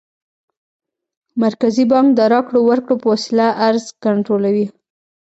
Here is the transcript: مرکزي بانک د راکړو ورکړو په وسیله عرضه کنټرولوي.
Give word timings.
مرکزي 1.43 1.85
بانک 1.91 2.07
د 2.15 2.19
راکړو 2.33 2.59
ورکړو 2.69 2.95
په 3.01 3.07
وسیله 3.13 3.47
عرضه 3.65 3.89
کنټرولوي. 4.03 4.67